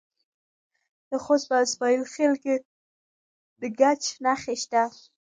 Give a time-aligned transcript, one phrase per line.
[1.09, 2.55] د خوست په اسماعیل خیل کې
[3.61, 4.83] د ګچ نښې شته.